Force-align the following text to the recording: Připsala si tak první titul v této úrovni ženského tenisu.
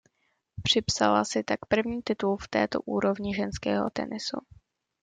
Připsala 0.63 1.25
si 1.25 1.43
tak 1.43 1.59
první 1.67 2.01
titul 2.03 2.37
v 2.37 2.47
této 2.47 2.81
úrovni 2.81 3.35
ženského 3.35 3.89
tenisu. 3.89 4.37